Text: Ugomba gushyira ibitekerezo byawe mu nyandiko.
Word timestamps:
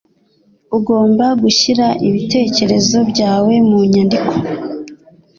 Ugomba 0.77 1.25
gushyira 1.41 1.87
ibitekerezo 2.07 2.97
byawe 3.11 3.53
mu 3.67 3.79
nyandiko. 3.91 4.33